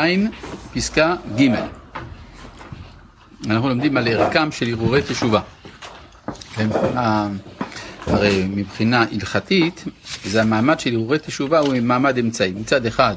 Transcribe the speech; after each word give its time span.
עין, 0.00 0.30
פסקה 0.74 1.14
ג' 1.36 1.48
אנחנו 3.46 3.68
לומדים 3.68 3.96
על 3.96 4.08
ערכם 4.08 4.52
של 4.52 4.74
הרהורי 4.74 5.02
תשובה. 5.02 5.40
כן, 6.54 6.68
הרי 8.06 8.46
מבחינה 8.48 9.04
הלכתית, 9.12 9.84
זה 10.24 10.42
המעמד 10.42 10.80
של 10.80 10.94
הרהורי 10.94 11.18
תשובה 11.18 11.58
הוא 11.58 11.74
מעמד 11.82 12.18
אמצעי. 12.18 12.52
מצד 12.52 12.86
אחד, 12.86 13.14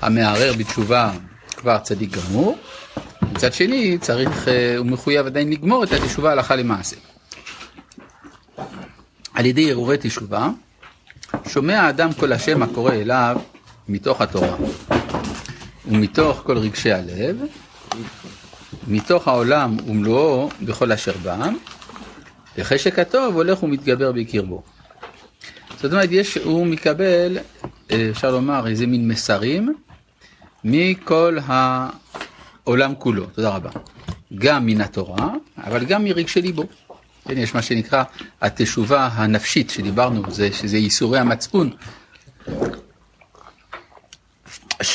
המערער 0.00 0.52
בתשובה 0.58 1.12
כבר 1.56 1.78
צדיק 1.78 2.16
גמור, 2.16 2.58
מצד 3.32 3.52
שני, 3.52 3.98
צריך, 3.98 4.48
אה, 4.48 4.76
הוא 4.76 4.86
מחויב 4.86 5.26
עדיין 5.26 5.50
לגמור 5.50 5.84
את 5.84 5.92
התשובה 5.92 6.32
הלכה 6.32 6.56
למעשה. 6.56 6.96
על 9.34 9.46
ידי 9.46 9.70
הרהורי 9.70 9.96
תשובה, 10.00 10.48
שומע 11.48 11.80
האדם 11.80 12.12
כל 12.12 12.32
השם 12.32 12.62
הקורא 12.62 12.92
אליו 12.92 13.36
מתוך 13.88 14.20
התורה. 14.20 14.56
ומתוך 15.90 16.42
כל 16.44 16.58
רגשי 16.58 16.92
הלב, 16.92 17.36
מתוך 18.86 19.28
העולם 19.28 19.76
ומלואו 19.86 20.48
בכל 20.62 20.92
אשר 20.92 21.12
בם, 21.22 21.54
וחשק 22.58 22.98
הטוב 22.98 23.34
הולך 23.34 23.62
ומתגבר 23.62 24.12
בקרבו. 24.12 24.62
זאת 25.80 25.92
אומרת, 25.92 26.08
יש, 26.12 26.36
הוא 26.36 26.66
מקבל, 26.66 27.38
אפשר 28.10 28.30
לומר, 28.30 28.66
איזה 28.66 28.86
מין 28.86 29.08
מסרים 29.08 29.74
מכל 30.64 31.38
העולם 31.46 32.94
כולו, 32.98 33.26
תודה 33.26 33.48
רבה. 33.48 33.70
גם 34.34 34.66
מן 34.66 34.80
התורה, 34.80 35.28
אבל 35.58 35.84
גם 35.84 36.04
מרגשי 36.04 36.42
ליבו. 36.42 36.64
כן, 37.28 37.38
יש 37.38 37.54
מה 37.54 37.62
שנקרא 37.62 38.02
התשובה 38.40 39.08
הנפשית 39.12 39.70
שדיברנו, 39.70 40.22
זה, 40.30 40.52
שזה 40.52 40.76
ייסורי 40.76 41.18
המצפון, 41.18 41.70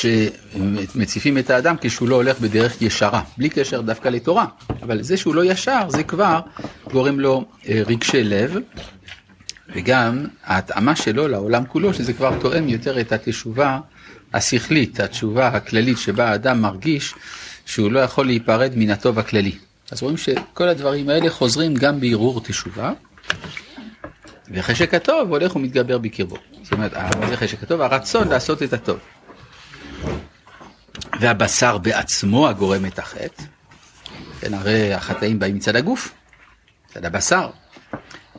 שמציפים 0.00 1.38
את 1.38 1.50
האדם 1.50 1.76
כשהוא 1.80 2.08
לא 2.08 2.14
הולך 2.14 2.40
בדרך 2.40 2.82
ישרה, 2.82 3.22
בלי 3.38 3.48
קשר 3.48 3.80
דווקא 3.80 4.08
לתורה, 4.08 4.46
אבל 4.82 5.02
זה 5.02 5.16
שהוא 5.16 5.34
לא 5.34 5.44
ישר 5.44 5.82
זה 5.88 6.02
כבר 6.02 6.40
גורם 6.92 7.20
לו 7.20 7.44
אה, 7.68 7.82
רגשי 7.86 8.24
לב, 8.24 8.56
וגם 9.74 10.26
ההתאמה 10.44 10.96
שלו 10.96 11.28
לעולם 11.28 11.66
כולו, 11.66 11.94
שזה 11.94 12.12
כבר 12.12 12.38
תואם 12.40 12.68
יותר 12.68 13.00
את 13.00 13.12
התשובה 13.12 13.78
השכלית, 14.34 15.00
התשובה 15.00 15.48
הכללית 15.48 15.98
שבה 15.98 16.28
האדם 16.30 16.62
מרגיש 16.62 17.14
שהוא 17.66 17.92
לא 17.92 18.00
יכול 18.00 18.26
להיפרד 18.26 18.72
מן 18.76 18.90
הטוב 18.90 19.18
הכללי. 19.18 19.52
אז 19.90 20.02
רואים 20.02 20.16
שכל 20.16 20.68
הדברים 20.68 21.08
האלה 21.08 21.30
חוזרים 21.30 21.74
גם 21.74 22.00
בערעור 22.00 22.40
תשובה, 22.40 22.92
וחשק 24.50 24.94
הטוב 24.94 25.30
הולך 25.30 25.56
ומתגבר 25.56 25.98
בקרבו. 25.98 26.36
זאת 26.62 26.72
אומרת, 26.72 26.94
מה 26.94 27.26
זה 27.28 27.36
חשק 27.36 27.62
הטוב? 27.62 27.80
הרצון 27.80 28.28
לעשות 28.28 28.62
את 28.62 28.72
הטוב. 28.72 28.98
והבשר 31.20 31.78
בעצמו 31.78 32.48
הגורם 32.48 32.86
את 32.86 32.98
החטא, 32.98 33.42
כן, 34.40 34.54
הרי 34.54 34.94
החטאים 34.94 35.38
באים 35.38 35.56
מצד 35.56 35.76
הגוף, 35.76 36.12
מצד 36.90 37.04
הבשר, 37.04 37.50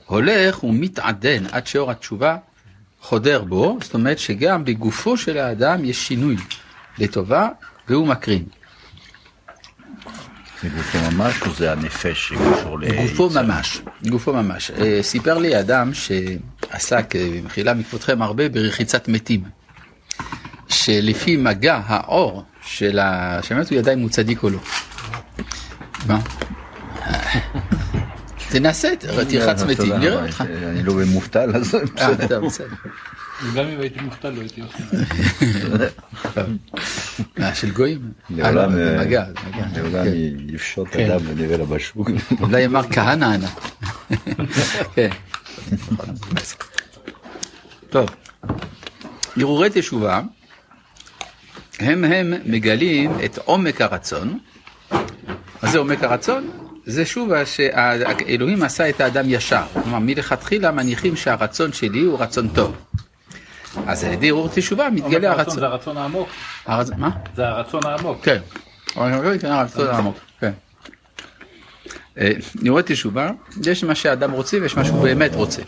הולך 0.06 0.64
ומתעדן 0.64 1.45
עד 1.52 1.68
שאור 1.68 1.92
התשובה 1.92 2.38
חודר 3.02 3.44
בו, 3.44 3.78
זאת 3.82 3.94
אומרת 3.94 4.20
שגם 4.20 4.66
בגופו 4.66 5.18
של 5.18 5.38
האדם 5.38 5.86
יש 5.86 6.08
שינוי 6.08 6.36
לטובה 6.98 7.50
והוא 7.88 8.08
מקרין. 8.08 8.44
גופו 10.64 11.12
ממש 11.12 11.42
או 11.42 11.54
זה 11.54 11.72
הנפש 11.72 12.28
שקשור 12.28 12.80
ל... 12.80 13.08
גופו 13.08 13.30
ממש, 13.30 13.82
גופו 14.10 14.34
ממש. 14.34 14.72
אה, 14.72 15.00
סיפר 15.02 15.38
לי 15.38 15.60
אדם 15.60 15.92
שעסק, 15.94 17.16
אה, 17.16 17.30
במחילה 17.42 17.73
מכבודכם, 17.73 18.22
הרבה 18.22 18.50
ברחיצת 18.50 19.08
מתים. 19.08 19.44
שלפי 20.70 21.38
מגע 21.38 21.82
האור 21.86 22.44
של 22.68 23.00
ה... 23.00 23.40
שבאמת 23.44 23.70
הוא 23.70 23.78
ידע 23.78 23.94
אם 23.94 24.00
הוא 24.00 24.10
צדיק 24.10 24.44
או 24.44 24.50
לא. 24.50 24.60
מה? 26.08 26.20
תנסה, 28.50 28.90
תרחץ 29.30 29.64
מתים, 29.64 29.94
נראה 29.94 30.23
אותך. 30.23 30.44
אני 30.70 30.83
לא 30.83 30.94
במובטל, 30.94 31.55
אז 31.55 31.76
בסדר. 31.95 32.42
גם 33.55 33.66
אם 33.66 33.80
הייתי 33.80 34.00
מובטל 34.02 34.30
לא 34.30 34.42
הייתי 34.42 34.61
עושה. 34.61 34.78
מה, 37.38 37.55
של 37.55 37.72
גויים? 37.72 38.11
לעולם 38.30 38.72
יפשוט 40.48 40.95
אדם 40.95 41.20
ונראה 41.26 41.58
לה 41.58 41.66
בשוק. 41.66 42.10
אולי 42.42 42.66
אמר 42.66 42.82
כהנא 42.92 43.26
ענה. 43.26 43.49
טוב, 47.89 48.10
הרהורי 49.38 49.70
תשובה 49.73 50.22
הם 51.80 52.04
הם 52.04 52.33
מגלים 52.45 53.11
את 53.26 53.38
עומק 53.38 53.82
הרצון. 53.82 54.39
מה 54.92 55.70
זה 55.71 55.77
עומק 55.77 56.04
הרצון? 56.04 56.49
זה 56.86 57.05
שוב 57.05 57.43
שאלוהים 57.45 58.64
עשה 58.64 58.89
את 58.89 59.02
האדם 59.02 59.26
ישר. 59.27 59.64
כלומר, 59.73 59.99
מלכתחילה 59.99 60.71
מניחים 60.71 61.16
שהרצון 61.16 61.73
שלי 61.73 62.02
הוא 62.02 62.20
רצון 62.20 62.48
טוב. 62.48 62.76
אז 63.87 64.04
על 64.04 64.14
ידי 64.14 64.30
ערעור 64.30 64.49
תשובה 64.55 64.89
מתגלה 64.89 65.32
הרצון. 65.32 65.60
זה 65.60 65.66
הרצון 65.66 65.98
העמוק. 65.98 66.30
מה? 66.98 67.10
זה 67.36 67.48
הרצון 67.48 67.86
העמוק. 67.86 68.17
כן. 68.23 68.39
הרצון 68.95 69.87
העמוק, 69.87 70.17
כן. 70.39 70.52
נראה 72.61 72.82
תשובה, 72.82 73.30
יש 73.66 73.83
מה 73.83 73.95
שהאדם 73.95 74.32
רוצה 74.32 74.58
ויש 74.61 74.77
מה 74.77 74.86
שהוא 74.86 75.04
באמת 75.04 75.36
רוצה. 75.36 75.61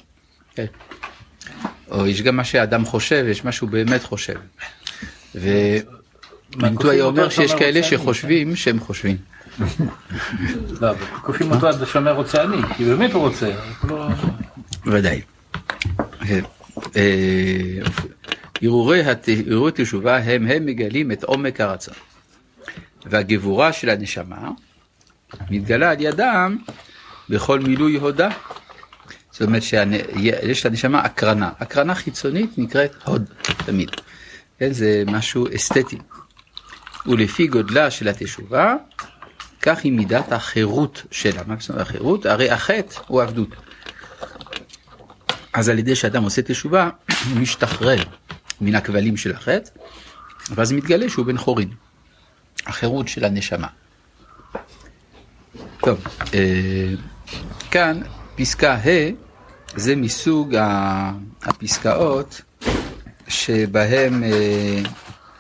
כן. 0.56 0.66
או 1.92 2.08
יש 2.08 2.22
גם 2.22 2.36
מה 2.36 2.44
שהאדם 2.44 2.86
חושב 2.86 3.24
ויש 3.26 3.46
מה 3.46 3.52
שהוא 3.52 3.70
באמת 3.70 4.04
חושב. 4.04 4.36
מנטו 6.56 6.90
היה 6.90 7.04
אומר 7.04 7.30
שיש 7.30 7.54
כאלה 7.54 7.84
שחושבים 7.84 8.56
שהם 8.56 8.80
חושבים. 8.80 9.18
לא, 10.82 10.92
כופים 11.22 11.52
אותו 11.52 11.68
עד 11.68 11.82
לשומר 11.82 12.12
רוצה 12.12 12.44
אני, 12.44 12.58
כי 12.78 12.86
באמת 12.86 13.12
הוא 13.12 13.22
רוצה. 13.22 13.52
ודאי. 14.86 15.22
הרהורי 18.62 19.72
תשובה 19.74 20.18
הם 20.18 20.48
הם 20.48 20.66
מגלים 20.66 21.12
את 21.12 21.24
עומק 21.24 21.62
הרצון. 21.62 21.94
והגבורה 23.06 23.74
של 23.74 23.90
הנשמה 23.90 24.50
מתגלה 25.50 25.92
על 25.92 25.98
ידם 26.00 26.58
בכל 27.30 27.60
מילוי 27.60 27.96
הודה. 27.96 28.30
זאת 29.32 29.42
אומרת 29.42 29.64
שיש 29.64 30.66
לנשמה 30.66 31.00
הקרנה. 31.00 31.50
הקרנה 31.60 31.96
חיצונית 31.96 32.58
נקראת 32.58 32.92
הוד 33.06 33.26
תמיד. 33.66 33.90
כן, 34.60 34.72
זה 34.74 35.04
משהו 35.08 35.48
אסתטי. 35.56 35.98
ולפי 37.10 37.48
גודלה 37.48 37.92
של 37.92 38.08
התשובה, 38.08 38.76
כך 39.62 39.80
היא 39.84 39.92
מידת 39.92 40.32
החירות 40.32 41.04
שלה. 41.12 41.42
מה 41.48 41.56
זאת 41.60 41.78
החירות? 41.78 42.26
הרי 42.26 42.50
החטא 42.50 43.00
הוא 43.08 43.22
עבדות. 43.22 43.50
אז 45.54 45.70
על 45.70 45.80
ידי 45.80 45.96
שאדם 45.96 46.24
עושה 46.24 46.42
תשובה, 46.42 46.90
הוא 47.30 47.40
משתחרר 47.40 48.04
מן 48.62 48.76
הכבלים 48.76 49.18
של 49.18 49.36
החטא, 49.36 49.70
ואז 50.52 50.72
מתגלה 50.72 51.10
שהוא 51.10 51.26
בן 51.26 51.38
חורין. 51.38 51.70
החירות 52.66 53.08
של 53.08 53.26
הנשמה. 53.26 53.68
טוב, 55.80 56.08
אה, 56.34 56.94
כאן 57.72 58.02
פסקה 58.36 58.74
ה' 58.74 59.12
זה 59.76 59.96
מסוג 59.96 60.56
הפסקאות 61.44 62.42
שבהם 63.28 64.24
אה, 64.24 64.82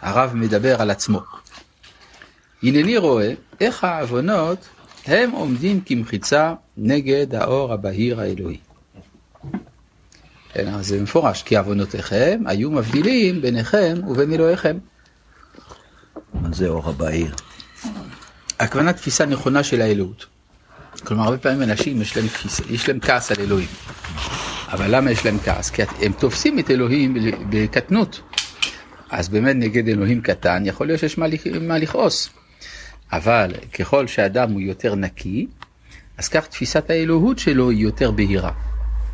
הרב 0.01 0.31
מדבר 0.35 0.81
על 0.81 0.91
עצמו. 0.91 1.21
הנני 2.63 2.97
רואה 2.97 3.33
איך 3.59 3.83
העוונות 3.83 4.67
הם 5.05 5.31
עומדים 5.31 5.81
כמחיצה 5.81 6.53
נגד 6.77 7.35
האור 7.35 7.73
הבהיר 7.73 8.19
האלוהי. 8.19 8.57
כן, 10.53 10.67
אז 10.67 10.87
זה 10.87 11.01
מפורש, 11.01 11.43
כי 11.43 11.57
עוונותיכם 11.57 12.41
היו 12.45 12.71
מבדילים 12.71 13.41
ביניכם 13.41 13.97
ובין 14.07 14.33
אלוהיכם. 14.33 14.77
מה 16.33 16.49
זה 16.53 16.67
אור 16.67 16.89
הבהיר? 16.89 17.35
הכוונה 18.59 18.93
תפיסה 18.93 19.25
נכונה 19.25 19.63
של 19.63 19.81
האלוהות. 19.81 20.25
כלומר, 21.03 21.23
הרבה 21.23 21.37
פעמים 21.37 21.63
אנשים 21.63 22.01
יש 22.01 22.17
להם, 22.17 22.25
יש 22.69 22.89
להם 22.89 22.99
כעס 22.99 23.31
על 23.31 23.37
אלוהים. 23.39 23.67
אבל 24.71 24.95
למה 24.95 25.11
יש 25.11 25.25
להם 25.25 25.37
כעס? 25.39 25.69
כי 25.69 25.81
הם 26.01 26.11
תופסים 26.11 26.59
את 26.59 26.71
אלוהים 26.71 27.17
בקטנות. 27.49 28.21
אז 29.09 29.29
באמת 29.29 29.55
נגד 29.55 29.87
אלוהים 29.87 30.21
קטן, 30.21 30.63
יכול 30.65 30.87
להיות 30.87 30.99
שיש 30.99 31.17
מה 31.61 31.77
לכעוס. 31.77 32.29
אבל 33.11 33.51
ככל 33.79 34.07
שאדם 34.07 34.51
הוא 34.51 34.61
יותר 34.61 34.95
נקי, 34.95 35.47
אז 36.17 36.27
כך 36.27 36.47
תפיסת 36.47 36.89
האלוהות 36.89 37.39
שלו 37.39 37.69
היא 37.69 37.79
יותר 37.79 38.11
בהירה. 38.11 38.51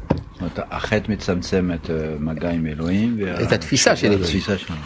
זאת 0.10 0.42
אומרת, 0.42 0.60
החטא 0.72 1.12
מצמצם 1.12 1.72
את 1.74 1.90
אה, 1.90 1.96
מגע 2.20 2.50
עם 2.50 2.68
אלוהים. 2.68 3.18
וה... 3.20 3.44
את 3.44 3.52
התפיסה 3.52 3.96
של 3.96 4.08
אלוהים. 4.08 4.24
התפיסה 4.24 4.58
שלנו. 4.58 4.82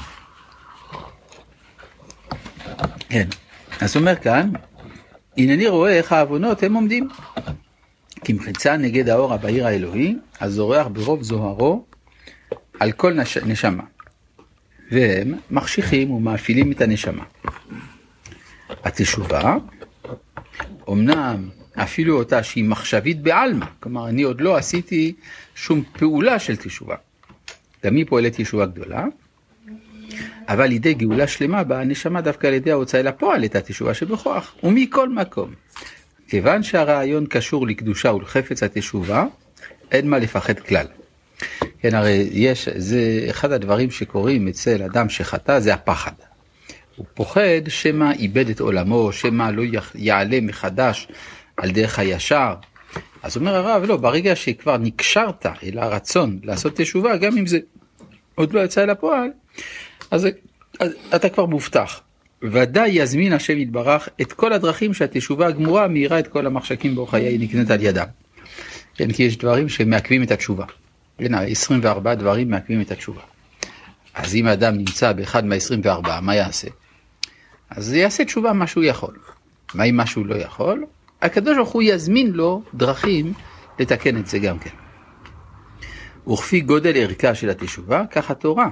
כן. 3.09 3.27
אז 3.81 3.95
אומר 3.95 4.15
כאן, 4.15 4.49
הנני 5.37 5.67
רואה 5.67 5.91
איך 5.91 6.11
העוונות 6.11 6.63
הם 6.63 6.73
עומדים. 6.73 7.09
כמחיצה 8.23 8.77
נגד 8.77 9.09
האור 9.09 9.33
הבהיר 9.33 9.67
האלוהי, 9.67 10.15
הזורח 10.41 10.87
ברוב 10.87 11.23
זוהרו 11.23 11.85
על 12.79 12.91
כל 12.91 13.13
נש... 13.13 13.37
נשמה. 13.37 13.83
והם 14.91 15.33
מחשיכים 15.51 16.11
ומאפילים 16.11 16.71
את 16.71 16.81
הנשמה. 16.81 17.23
התשובה, 18.83 19.55
אמנם 20.89 21.49
אפילו 21.75 22.17
אותה 22.17 22.43
שהיא 22.43 22.63
מחשבית 22.63 23.21
בעלמא, 23.21 23.65
כלומר 23.79 24.09
אני 24.09 24.23
עוד 24.23 24.41
לא 24.41 24.57
עשיתי 24.57 25.13
שום 25.55 25.83
פעולה 25.93 26.39
של 26.39 26.55
תשובה. 26.55 26.95
גם 27.85 27.95
היא 27.95 28.05
פועלת 28.09 28.39
ישועה 28.39 28.65
גדולה, 28.65 29.05
אבל 30.47 30.65
לידי 30.65 30.93
גאולה 30.93 31.27
שלמה 31.27 31.63
באה 31.63 31.81
הנשמה 31.81 32.21
דווקא 32.21 32.47
על 32.47 32.53
ידי 32.53 32.71
ההוצאה 32.71 33.01
אל 33.01 33.07
הפועל 33.07 33.45
את 33.45 33.55
התשובה 33.55 33.93
שבכוח, 33.93 34.55
ומכל 34.63 35.09
מקום. 35.09 35.53
כיוון 36.27 36.63
שהרעיון 36.63 37.25
קשור 37.25 37.67
לקדושה 37.67 38.13
ולחפץ 38.13 38.63
התשובה, 38.63 39.25
אין 39.91 40.09
מה 40.09 40.17
לפחד 40.17 40.59
כלל. 40.59 40.85
כן, 41.81 41.95
הרי 41.95 42.29
יש, 42.31 42.69
זה 42.75 43.27
אחד 43.29 43.51
הדברים 43.51 43.91
שקורים 43.91 44.47
אצל 44.47 44.83
אדם 44.83 45.09
שחטא, 45.09 45.59
זה 45.59 45.73
הפחד. 45.73 46.11
הוא 46.99 47.05
פוחד 47.13 47.61
שמא 47.67 48.11
איבד 48.11 48.49
את 48.49 48.59
עולמו, 48.59 49.11
שמא 49.11 49.51
לא 49.53 49.63
יעלה 49.95 50.41
מחדש 50.41 51.07
על 51.57 51.71
דרך 51.71 51.99
הישר. 51.99 52.53
אז 53.23 53.37
אומר 53.37 53.55
הרב, 53.55 53.83
לא, 53.83 53.97
ברגע 53.97 54.35
שכבר 54.35 54.77
נקשרת 54.77 55.45
אל 55.45 55.79
הרצון 55.79 56.39
לעשות 56.43 56.75
תשובה, 56.75 57.17
גם 57.17 57.37
אם 57.37 57.47
זה 57.47 57.59
עוד 58.35 58.53
לא 58.53 58.59
יצא 58.59 58.83
אל 58.83 58.89
הפועל, 58.89 59.29
אז, 60.11 60.27
אז 60.79 60.91
אתה 61.15 61.29
כבר 61.29 61.45
מובטח. 61.45 62.01
ודאי 62.41 62.89
יזמין 62.89 63.33
השם 63.33 63.57
יתברך 63.57 64.09
את 64.21 64.33
כל 64.33 64.53
הדרכים 64.53 64.93
שהתשובה 64.93 65.47
הגמורה 65.47 65.87
מאירה 65.87 66.19
את 66.19 66.27
כל 66.27 66.45
המחשקים 66.45 66.95
באור 66.95 67.11
חיי 67.11 67.37
נקנית 67.37 67.71
על 67.71 67.81
ידם. 67.81 68.07
כן, 68.95 69.11
כי 69.11 69.23
יש 69.23 69.37
דברים 69.37 69.69
שמעכבים 69.69 70.23
את 70.23 70.31
התשובה. 70.31 70.65
כן, 71.17 71.33
24 71.33 72.15
דברים 72.15 72.49
מעכבים 72.49 72.81
את 72.81 72.91
התשובה. 72.91 73.21
אז 74.13 74.35
אם 74.35 74.47
האדם 74.47 74.77
נמצא 74.77 75.11
באחד 75.11 75.45
מה-24, 75.45 76.21
מה 76.21 76.35
יעשה? 76.35 76.67
אז 77.69 77.93
יעשה 77.93 78.25
תשובה 78.25 78.53
מה 78.53 78.67
שהוא 78.67 78.83
יכול. 78.83 79.15
מה 79.73 79.83
אם 79.83 79.95
מה 79.95 80.05
שהוא 80.05 80.25
לא 80.25 80.35
יכול? 80.35 80.85
הקדוש 81.21 81.57
ברוך 81.57 81.69
הוא 81.69 81.83
יזמין 81.83 82.31
לו 82.31 82.63
דרכים 82.73 83.33
לתקן 83.79 84.17
את 84.17 84.27
זה 84.27 84.39
גם 84.39 84.59
כן. 84.59 84.69
וכפי 86.31 86.61
גודל 86.61 86.93
ערכה 86.95 87.35
של 87.35 87.49
התשובה, 87.49 88.03
כך 88.11 88.31
התורה. 88.31 88.69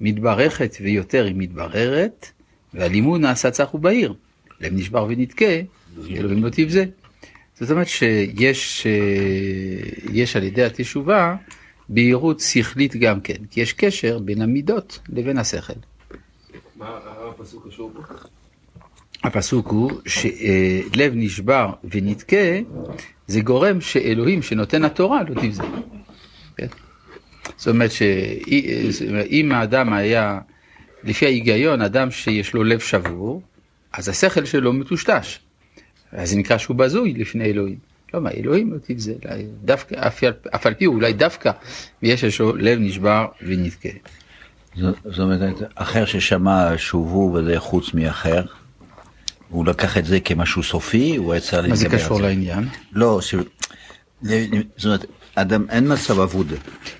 מתברכת 0.00 0.76
ויותר 0.80 1.24
היא 1.24 1.34
מתבררת, 1.36 2.30
והלימוד 2.74 3.20
נעשה 3.20 3.50
צח 3.50 3.74
ובהיר. 3.74 4.14
לב 4.60 4.72
נשבר 4.74 5.06
ונתקה, 5.08 5.60
אלוהים 6.10 6.44
לא 6.44 6.50
תבזה. 6.50 6.84
זאת 7.54 7.70
אומרת 7.70 7.88
שיש 7.88 8.86
יש 10.12 10.36
על 10.36 10.42
ידי 10.42 10.64
התשובה 10.64 11.36
בהירות 11.88 12.40
שכלית 12.40 12.96
גם 12.96 13.20
כן, 13.20 13.44
כי 13.50 13.60
יש 13.60 13.72
קשר 13.72 14.18
בין 14.18 14.42
המידות 14.42 14.98
לבין 15.08 15.38
השכל. 15.38 15.72
מה 16.76 16.98
הפסוק 17.40 17.68
קשור 17.68 17.92
פה? 17.94 18.14
הפסוק 19.22 19.68
הוא 19.68 19.90
שלב 20.06 21.12
נשבר 21.14 21.72
ונתקה, 21.84 22.58
זה 23.26 23.40
גורם 23.40 23.80
שאלוהים 23.80 24.42
שנותן 24.42 24.84
התורה 24.84 25.22
לא 25.28 25.40
תבזה. 25.40 25.62
כן? 26.56 26.66
זאת 27.56 27.68
אומרת 27.68 27.90
שאם 27.92 29.52
האדם 29.52 29.92
היה, 29.92 30.40
לפי 31.04 31.26
ההיגיון, 31.26 31.82
אדם 31.82 32.10
שיש 32.10 32.54
לו 32.54 32.64
לב 32.64 32.78
שבור, 32.78 33.42
אז 33.92 34.08
השכל 34.08 34.44
שלו 34.44 34.72
מטושטש. 34.72 35.38
אז 36.12 36.30
זה 36.30 36.36
נקרא 36.36 36.58
שהוא 36.58 36.76
בזוי 36.76 37.14
לפני 37.14 37.44
אלוהים. 37.44 37.78
לא 38.14 38.20
מה, 38.20 38.30
אלוהים 38.30 38.72
לא 38.72 38.78
תבזה, 38.78 39.14
דווקא, 39.64 40.08
אף 40.54 40.66
על 40.66 40.74
פי 40.74 40.86
אולי 40.86 41.12
דווקא, 41.12 41.50
ויש 42.02 42.40
לו 42.40 42.56
לב 42.56 42.78
נשבר 42.78 43.26
ונתקה. 43.42 43.88
זאת 44.76 45.18
אומרת, 45.18 45.54
אחר 45.74 46.04
ששמע 46.04 46.68
שובו 46.76 47.32
וזה 47.34 47.60
חוץ 47.60 47.94
מאחר, 47.94 48.42
הוא 49.48 49.66
לקח 49.66 49.98
את 49.98 50.04
זה 50.04 50.20
כמשהו 50.20 50.62
סופי, 50.62 51.16
הוא 51.16 51.32
היה 51.32 51.40
צריך 51.40 51.52
להתגבר 51.54 51.70
על 51.70 51.76
זה. 51.76 51.88
מה 51.88 51.98
זה 51.98 52.04
קשור 52.04 52.20
לעניין? 52.20 52.68
לא, 52.92 53.20
ש... 53.20 53.34
זאת 54.22 54.84
אומרת, 54.84 55.06
אדם, 55.34 55.64
אין 55.70 55.92
מצב 55.92 56.20
אבוד. 56.20 56.52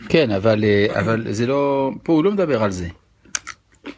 כן, 0.08 0.30
אבל, 0.30 0.64
אה, 0.64 1.00
אבל 1.00 1.26
זה 1.30 1.46
לא, 1.46 1.90
פה 2.02 2.12
הוא 2.12 2.24
לא 2.24 2.30
מדבר 2.32 2.62
על 2.62 2.70
זה. 2.70 2.88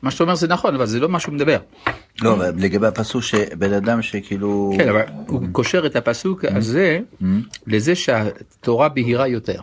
מה 0.02 0.10
שאתה 0.10 0.24
אומר 0.24 0.34
זה 0.34 0.48
נכון, 0.48 0.74
אבל 0.74 0.86
זה 0.86 1.00
לא 1.00 1.08
מה 1.08 1.20
שהוא 1.20 1.34
מדבר. 1.34 1.58
לא, 2.22 2.32
אבל 2.32 2.52
לגבי 2.56 2.86
הפסוק 2.86 3.22
שבן 3.22 3.72
אדם 3.72 4.02
שכאילו... 4.02 4.72
כן, 4.78 4.88
אבל 4.88 5.02
הוא 5.26 5.42
קושר 5.52 5.86
את 5.86 5.96
הפסוק 5.96 6.44
הזה 6.44 6.98
לזה 7.66 7.94
שהתורה 7.94 8.88
בהירה 8.88 9.28
יותר. 9.28 9.60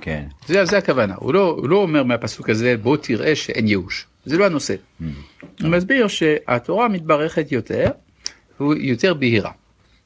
כן. 0.00 0.24
זה, 0.46 0.64
זה 0.64 0.78
הכוונה, 0.78 1.14
הוא 1.16 1.34
לא, 1.34 1.56
הוא 1.58 1.68
לא 1.68 1.76
אומר 1.76 2.02
מהפסוק 2.02 2.50
הזה 2.50 2.76
בוא 2.76 2.96
תראה 2.96 3.36
שאין 3.36 3.68
ייאוש, 3.68 4.06
זה 4.24 4.38
לא 4.38 4.46
הנושא. 4.46 4.74
הוא 5.62 5.68
מסביר 5.70 6.08
שהתורה 6.08 6.88
מתברכת 6.88 7.52
יותר, 7.52 7.90
והוא 8.60 8.74
יותר 8.78 9.14
בהירה. 9.14 9.50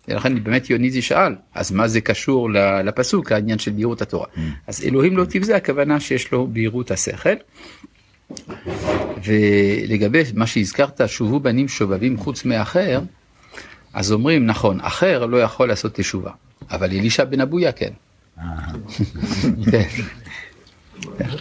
ולכן 0.08 0.44
באמת 0.44 0.70
יוניזי 0.70 1.02
שאל, 1.02 1.34
אז 1.54 1.72
מה 1.72 1.88
זה 1.88 2.00
קשור 2.00 2.50
לפסוק, 2.84 3.32
העניין 3.32 3.58
של 3.58 3.70
בהירות 3.70 4.02
התורה? 4.02 4.26
אז 4.66 4.84
אלוהים 4.84 5.16
לא 5.16 5.24
תבזה, 5.24 5.56
הכוונה 5.56 6.00
שיש 6.00 6.32
לו 6.32 6.46
בהירות 6.46 6.90
השכל. 6.90 7.34
ולגבי 9.24 10.22
מה 10.34 10.46
שהזכרת, 10.46 11.00
שובו 11.06 11.40
בנים 11.40 11.68
שובבים 11.68 12.16
חוץ 12.16 12.44
מאחר, 12.44 13.00
אז 13.92 14.12
אומרים, 14.12 14.46
נכון, 14.46 14.80
אחר 14.80 15.26
לא 15.26 15.42
יכול 15.42 15.68
לעשות 15.68 15.94
תשובה, 15.94 16.30
אבל 16.70 16.90
אלישע 16.90 17.24
בן 17.24 17.40
אבויה 17.40 17.72
כן. 17.72 17.90
כן. 19.70 19.88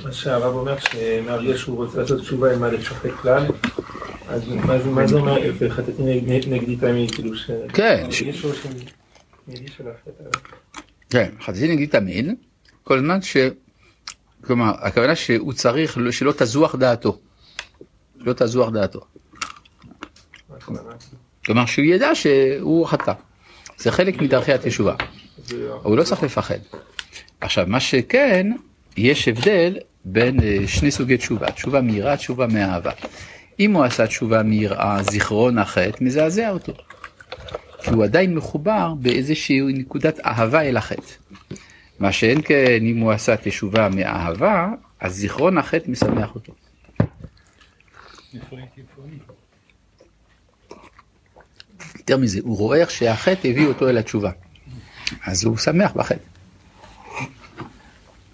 מה 0.04 0.12
שהרב 0.12 0.56
אומר, 0.56 0.76
שמהרגע 0.80 1.58
שהוא 1.58 1.78
רוצה 1.78 2.02
לעשות 2.02 2.22
תשובה, 2.22 2.58
מה 2.58 2.68
לשחק 2.68 3.12
כלל, 3.12 3.46
אז 4.28 4.48
מה 4.86 5.08
זה 5.08 5.16
אומר, 5.16 5.38
וחטאתי 5.60 6.04
נגדי 6.48 6.76
תמיד, 6.76 7.12
כאילו 7.12 7.36
ש... 7.36 7.52
כן. 7.74 8.08
כן, 11.10 11.30
חטאתי 11.42 11.68
נגדי 11.68 11.88
תמיד, 11.88 12.34
כל 12.84 13.00
זמן 13.00 13.22
ש... 13.22 13.38
כלומר, 14.44 14.72
הכוונה 14.80 15.16
שהוא 15.16 15.54
צריך 15.54 15.98
שלא 16.12 16.34
תזוח 16.38 16.76
דעתו. 16.76 17.20
שלא 18.24 18.34
תזוח 18.34 18.70
דעתו. 18.70 19.00
כלומר, 21.46 21.66
שהוא 21.66 21.86
ידע 21.86 22.16
שהוא 22.16 22.88
חטא. 22.88 23.14
זה 23.78 23.92
חלק 23.92 24.22
מדרכי 24.22 24.54
התשובה. 24.54 24.96
הוא 25.84 25.98
לא 25.98 26.04
צריך 26.04 26.24
לפחד. 26.24 26.60
עכשיו, 27.42 27.66
מה 27.68 27.80
שכן, 27.80 28.52
יש 28.98 29.28
הבדל 29.28 29.78
בין 30.06 30.40
אה, 30.44 30.68
שני 30.68 30.92
סוגי 30.92 31.18
תשובה, 31.18 31.52
תשובה 31.52 31.82
מיראה, 31.82 32.18
תשובה 32.18 32.48
מאהבה. 32.48 32.92
אם 33.60 33.74
הוא 33.74 33.84
עשה 33.84 34.08
תשובה 34.08 34.44
מיראה, 34.44 35.04
זיכרון 35.04 35.58
החטא 35.58 36.04
מזעזע 36.04 36.50
אותו. 36.50 36.74
כי 37.84 37.90
הוא 37.90 38.04
עדיין 38.04 38.36
מחובר 38.36 38.94
באיזושהי 39.00 39.62
נקודת 39.62 40.20
אהבה 40.26 40.62
אל 40.62 40.78
החטא. 40.78 41.14
מה 42.00 42.12
שאין 42.12 42.42
כן, 42.42 42.80
אם 42.82 42.98
הוא 42.98 43.12
עשה 43.12 43.38
תשובה 43.38 43.90
מאהבה, 43.90 44.68
אז 45.00 45.16
זיכרון 45.16 45.58
החטא 45.58 45.92
משמח 45.92 46.36
אותו. 46.36 46.54
יותר 51.98 52.18
מזה, 52.18 52.40
הוא 52.44 52.58
רואה 52.58 52.78
איך 52.78 52.92
שהחטא 52.92 53.48
הביא 53.48 53.68
אותו 53.68 53.90
אל 53.90 53.98
התשובה. 53.98 54.32
אז 55.26 55.44
הוא 55.44 55.58
שמח 55.58 55.92
בחטא. 55.96 56.24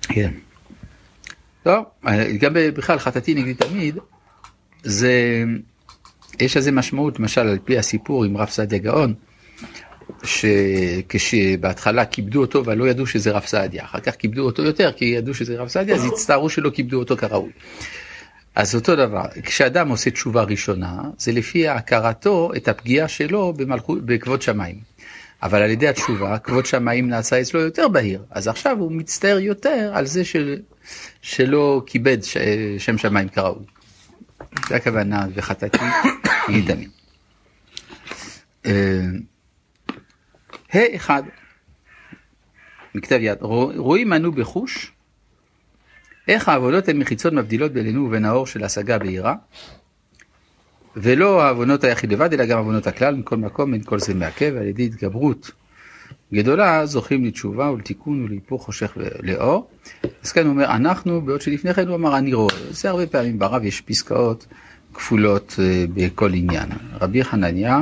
כן. 0.01 0.31
טוב, 1.63 1.85
גם 2.39 2.53
בכלל 2.53 2.99
חטאתי 2.99 3.33
נגדי 3.33 3.53
תמיד, 3.53 3.97
זה, 4.83 5.43
יש 6.39 6.57
לזה 6.57 6.71
משמעות, 6.71 7.19
למשל 7.19 7.41
על 7.41 7.59
פי 7.63 7.77
הסיפור 7.77 8.25
עם 8.25 8.37
רב 8.37 8.49
סעדיה 8.49 8.79
גאון, 8.79 9.13
שכשבהתחלה 10.23 12.05
כיבדו 12.05 12.41
אותו 12.41 12.59
אבל 12.59 12.77
לא 12.77 12.87
ידעו 12.87 13.07
שזה 13.07 13.31
רב 13.31 13.45
סעדיה, 13.45 13.83
אחר 13.83 13.99
כך 13.99 14.15
כיבדו 14.15 14.41
אותו 14.41 14.63
יותר 14.63 14.91
כי 14.91 15.05
ידעו 15.05 15.33
שזה 15.33 15.57
רב 15.57 15.67
סעדיה, 15.67 15.95
אז 15.95 16.05
הצטערו 16.05 16.49
שלא 16.49 16.69
כיבדו 16.69 16.99
אותו 16.99 17.17
כראוי. 17.17 17.51
אז 18.55 18.75
אותו 18.75 18.95
דבר, 18.95 19.25
כשאדם 19.43 19.89
עושה 19.89 20.11
תשובה 20.11 20.43
ראשונה, 20.43 21.01
זה 21.17 21.31
לפי 21.31 21.67
הכרתו 21.67 22.51
את 22.55 22.67
הפגיעה 22.67 23.07
שלו 23.07 23.53
במלכות, 23.53 24.05
בכבוד 24.05 24.41
שמיים. 24.41 24.79
אבל 25.45 25.61
על 25.61 25.69
ידי 25.69 25.87
התשובה, 25.87 26.39
כבוד 26.39 26.65
שמיים 26.65 27.09
נעשה 27.09 27.41
אצלו 27.41 27.59
יותר 27.59 27.87
בהיר. 27.87 28.23
אז 28.29 28.47
עכשיו 28.47 28.77
הוא 28.79 28.91
מצטער 28.91 29.39
יותר 29.39 29.91
על 29.93 30.05
זה 30.05 30.25
של, 30.25 30.61
שלא 31.21 31.81
כיבד 31.85 32.23
ש, 32.23 32.37
שם 32.77 32.97
שמיים 32.97 33.29
כראוי. 33.29 33.65
זה 34.67 34.75
הכוונה, 34.75 35.25
וחטאתי 35.33 35.77
ידמים. 36.57 36.89
ה 40.73 40.95
אחד, 40.95 41.23
מכתב 42.95 43.19
יד, 43.21 43.37
רואים 43.75 44.13
אנו 44.13 44.31
בחוש 44.31 44.91
איך 46.27 46.49
העבודות 46.49 46.87
הן 46.87 46.97
מחיצות 46.97 47.33
מבדילות 47.33 47.71
בינינו 47.71 48.05
ובין 48.05 48.25
האור 48.25 48.47
של 48.47 48.63
השגה 48.63 48.97
בהירה, 48.97 49.35
ולא 50.97 51.41
העוונות 51.41 51.83
היחיד 51.83 52.13
לבד, 52.13 52.33
אלא 52.33 52.45
גם 52.45 52.57
עוונות 52.57 52.87
הכלל, 52.87 53.15
מכל 53.15 53.37
מקום, 53.37 53.73
אין 53.73 53.83
כל 53.83 53.99
זה 53.99 54.13
מעכב, 54.13 54.55
על 54.55 54.67
ידי 54.67 54.85
התגברות 54.85 55.51
גדולה 56.33 56.85
זוכים 56.85 57.25
לתשובה 57.25 57.71
ולתיקון 57.71 58.23
ולהיפוך 58.23 58.65
חושך 58.65 58.97
לאור. 59.23 59.67
אז 60.23 60.31
כאן 60.31 60.43
הוא 60.43 60.51
אומר 60.51 60.65
אנחנו, 60.65 61.21
בעוד 61.21 61.41
שלפני 61.41 61.73
כן 61.73 61.87
הוא 61.87 61.95
אמר 61.95 62.17
אני 62.17 62.33
רואה. 62.33 62.55
זה 62.69 62.89
הרבה 62.89 63.07
פעמים 63.07 63.39
ברב 63.39 63.63
יש 63.63 63.81
פסקאות 63.81 64.45
כפולות 64.93 65.55
אה, 65.59 65.85
בכל 65.93 66.33
עניין. 66.33 66.69
רבי 67.01 67.23
חנניה 67.23 67.81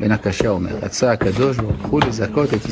בן 0.00 0.12
הקשה 0.12 0.48
אומר, 0.48 0.76
רצה 0.76 1.12
הקדוש 1.12 1.56
ברוך 1.56 1.86
הוא 1.86 2.00
לזכות 2.00 2.54
את. 2.54 2.62